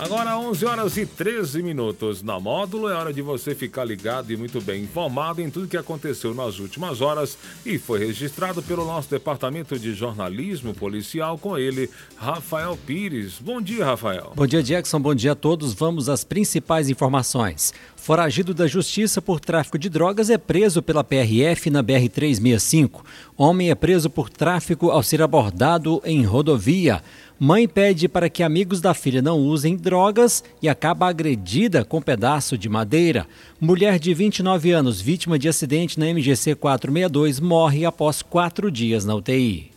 [0.00, 2.88] Agora 11 horas e 13 minutos na módulo.
[2.88, 6.58] É hora de você ficar ligado e muito bem informado em tudo que aconteceu nas
[6.58, 7.36] últimas horas
[7.66, 13.34] e foi registrado pelo nosso departamento de jornalismo policial com ele, Rafael Pires.
[13.40, 14.32] Bom dia, Rafael.
[14.34, 14.98] Bom dia, Jackson.
[14.98, 15.74] Bom dia a todos.
[15.74, 17.74] Vamos às principais informações.
[17.94, 23.02] Foragido da justiça por tráfico de drogas é preso pela PRF na BR-365.
[23.36, 27.02] Homem é preso por tráfico ao ser abordado em rodovia.
[27.42, 32.58] Mãe pede para que amigos da filha não usem drogas e acaba agredida com pedaço
[32.58, 33.26] de madeira.
[33.58, 39.14] Mulher de 29 anos, vítima de acidente na MGC 462, morre após quatro dias na
[39.14, 39.70] UTI.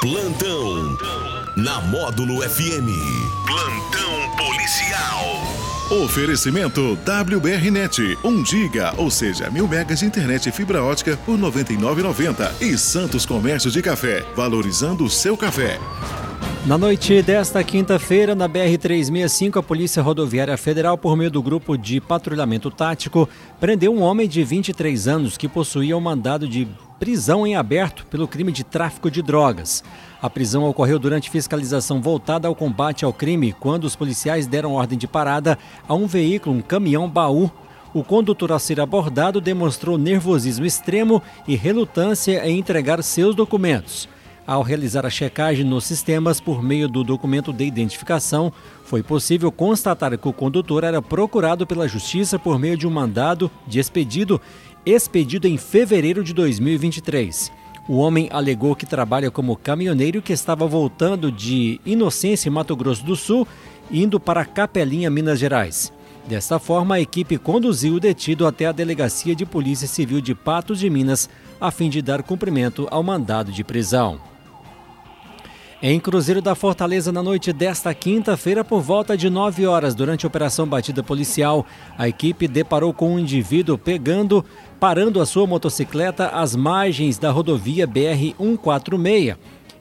[0.00, 1.17] Plantão
[1.58, 2.86] na Módulo FM.
[3.44, 6.04] Plantão policial.
[6.04, 11.42] Oferecimento WBRnet, 1 giga, ou seja, mil megas de internet e fibra ótica por R$
[11.42, 12.62] 99,90.
[12.62, 15.80] E Santos Comércio de Café, valorizando o seu café.
[16.64, 22.00] Na noite desta quinta-feira, na BR-365, a Polícia Rodoviária Federal, por meio do grupo de
[22.00, 26.68] patrulhamento tático, prendeu um homem de 23 anos que possuía um mandado de
[26.98, 29.84] prisão em aberto pelo crime de tráfico de drogas.
[30.20, 34.98] A prisão ocorreu durante fiscalização voltada ao combate ao crime, quando os policiais deram ordem
[34.98, 37.50] de parada a um veículo, um caminhão baú.
[37.94, 44.08] O condutor a ser abordado demonstrou nervosismo extremo e relutância em entregar seus documentos.
[44.48, 48.50] Ao realizar a checagem nos sistemas por meio do documento de identificação,
[48.82, 53.50] foi possível constatar que o condutor era procurado pela Justiça por meio de um mandado
[53.66, 54.40] de expedido
[54.84, 57.52] expedido em fevereiro de 2023.
[57.88, 63.16] O homem alegou que trabalha como caminhoneiro que estava voltando de Inocência, Mato Grosso do
[63.16, 63.48] Sul,
[63.90, 65.92] indo para Capelinha, Minas Gerais.
[66.26, 70.78] Desta forma, a equipe conduziu o detido até a Delegacia de Polícia Civil de Patos
[70.78, 74.20] de Minas, a fim de dar cumprimento ao mandado de prisão.
[75.80, 80.28] Em Cruzeiro da Fortaleza, na noite desta quinta-feira, por volta de 9 horas, durante a
[80.28, 81.64] operação batida policial,
[81.96, 84.44] a equipe deparou com um indivíduo pegando,
[84.80, 89.36] parando a sua motocicleta às margens da rodovia BR-146,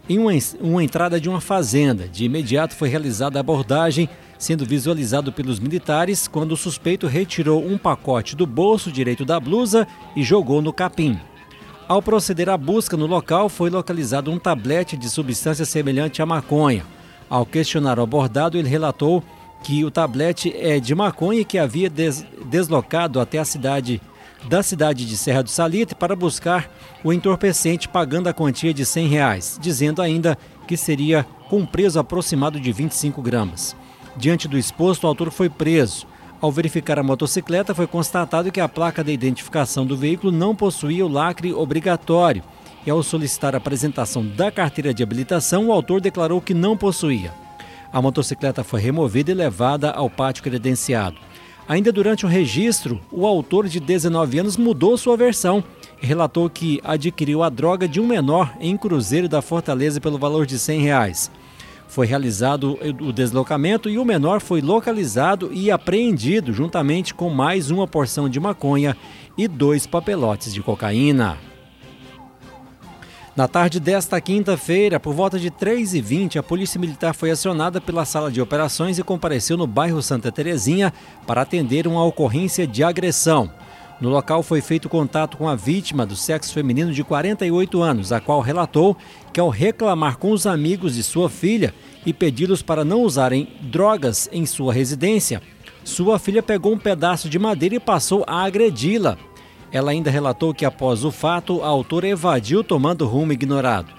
[0.08, 2.08] em uma, uma entrada de uma fazenda.
[2.08, 4.08] De imediato foi realizada a abordagem,
[4.38, 9.88] sendo visualizado pelos militares quando o suspeito retirou um pacote do bolso direito da blusa
[10.16, 11.20] e jogou no capim.
[11.88, 16.86] Ao proceder à busca no local, foi localizado um tablete de substância semelhante à maconha.
[17.30, 19.24] Ao questionar o abordado, ele relatou
[19.64, 24.02] que o tablete é de maconha e que havia des deslocado até a cidade
[24.50, 26.70] da cidade de Serra do Salitre para buscar
[27.06, 30.38] o entorpecente, pagando a quantia de 100 reais, dizendo ainda
[30.68, 33.76] que seria com preço aproximado de 25 gramas.
[34.18, 36.06] Diante do exposto, o autor foi preso.
[36.40, 41.04] Ao verificar a motocicleta, foi constatado que a placa de identificação do veículo não possuía
[41.04, 42.44] o lacre obrigatório.
[42.86, 47.34] E ao solicitar a apresentação da carteira de habilitação, o autor declarou que não possuía.
[47.92, 51.18] A motocicleta foi removida e levada ao pátio credenciado.
[51.68, 55.64] Ainda durante o registro, o autor de 19 anos mudou sua versão
[56.02, 60.46] e relatou que adquiriu a droga de um menor em Cruzeiro da Fortaleza pelo valor
[60.46, 61.32] de 100 reais.
[61.88, 67.88] Foi realizado o deslocamento e o menor foi localizado e apreendido juntamente com mais uma
[67.88, 68.96] porção de maconha
[69.38, 71.38] e dois papelotes de cocaína.
[73.38, 78.32] Na tarde desta quinta-feira, por volta de 3h20, a Polícia Militar foi acionada pela sala
[78.32, 80.92] de operações e compareceu no bairro Santa Terezinha
[81.28, 83.52] para atender uma ocorrência de agressão.
[84.00, 88.20] No local foi feito contato com a vítima do sexo feminino de 48 anos, a
[88.20, 88.96] qual relatou
[89.34, 91.74] que ao reclamar com os amigos de sua filha
[92.06, 95.42] e pedi-los para não usarem drogas em sua residência,
[95.84, 99.18] sua filha pegou um pedaço de madeira e passou a agredi-la.
[99.72, 103.92] Ela ainda relatou que após o fato, a autora evadiu tomando rumo ignorado.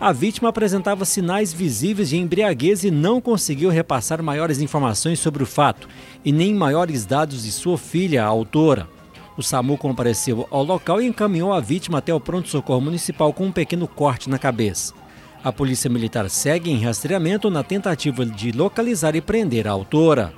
[0.00, 5.46] A vítima apresentava sinais visíveis de embriaguez e não conseguiu repassar maiores informações sobre o
[5.46, 5.88] fato
[6.24, 8.93] e nem maiores dados de sua filha, a autora.
[9.36, 13.52] O SAMU compareceu ao local e encaminhou a vítima até o pronto-socorro municipal com um
[13.52, 14.94] pequeno corte na cabeça.
[15.42, 20.32] A polícia militar segue em rastreamento na tentativa de localizar e prender a autora.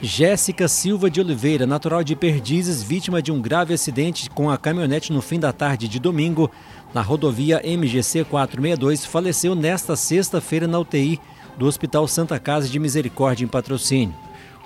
[0.00, 5.12] Jéssica Silva de Oliveira, natural de Perdizes, vítima de um grave acidente com a caminhonete
[5.12, 6.50] no fim da tarde de domingo,
[6.94, 11.20] na rodovia MGC 462, faleceu nesta sexta-feira na UTI
[11.58, 14.14] do Hospital Santa Casa de Misericórdia, em patrocínio.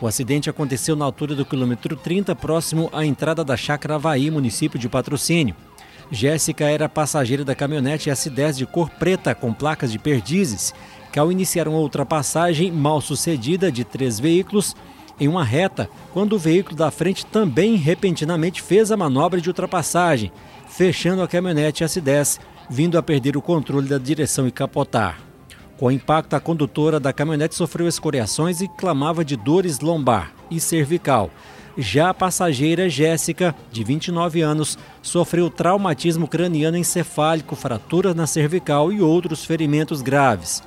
[0.02, 4.76] O acidente aconteceu na altura do quilômetro 30, próximo à entrada da Chácara Havaí, município
[4.76, 5.54] de Patrocínio.
[6.10, 10.74] Jéssica era passageira da caminhonete S10 de cor preta com placas de perdizes,
[11.12, 14.74] que ao iniciar uma ultrapassagem mal sucedida de três veículos
[15.20, 20.32] em uma reta, quando o veículo da frente também repentinamente fez a manobra de ultrapassagem,
[20.68, 25.31] fechando a caminhonete S10, vindo a perder o controle da direção e capotar.
[25.82, 30.60] Com o impacto, a condutora da caminhonete sofreu escoriações e clamava de dores lombar e
[30.60, 31.28] cervical.
[31.76, 39.00] Já a passageira Jéssica, de 29 anos, sofreu traumatismo craniano encefálico, fratura na cervical e
[39.00, 40.62] outros ferimentos graves.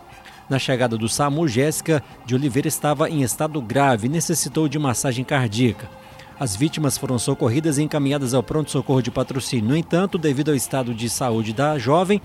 [0.50, 5.24] Na chegada do SAMU, Jéssica de Oliveira estava em estado grave e necessitou de massagem
[5.24, 5.90] cardíaca.
[6.38, 9.70] As vítimas foram socorridas e encaminhadas ao pronto-socorro de patrocínio.
[9.70, 12.22] No entanto, devido ao estado de saúde da jovem,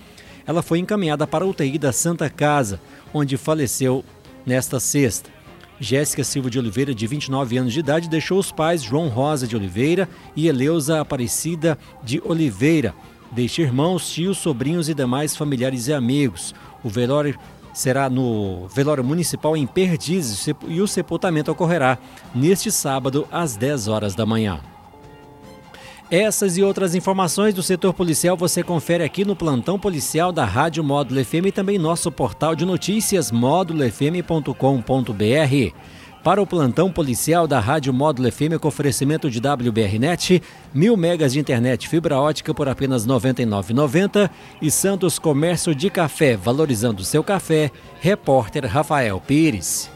[0.46, 2.80] ela foi encaminhada para a UTI da Santa Casa,
[3.12, 4.04] onde faleceu
[4.44, 5.30] nesta sexta.
[5.80, 9.56] Jéssica Silva de Oliveira, de 29 anos de idade, deixou os pais João Rosa de
[9.56, 12.94] Oliveira e Eleusa Aparecida de Oliveira.
[13.32, 16.54] Deixa irmãos, tios, sobrinhos e demais familiares e amigos.
[16.84, 17.38] O velório
[17.72, 21.96] será no velório municipal em Perdizes e o sepultamento ocorrerá
[22.34, 24.60] neste sábado às 10 horas da manhã.
[26.10, 30.82] Essas e outras informações do setor policial você confere aqui no plantão policial da Rádio
[30.82, 35.74] Módulo FM e também nosso portal de notícias módulofm.com.br.
[36.24, 40.42] Para o plantão policial da Rádio Módulo FM com oferecimento de WBRnet,
[40.74, 44.28] mil megas de internet fibra ótica por apenas R$ 99,90
[44.60, 47.70] e Santos Comércio de Café, valorizando seu café,
[48.00, 49.88] repórter Rafael Pires.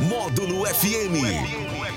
[0.00, 1.83] Módulo FM.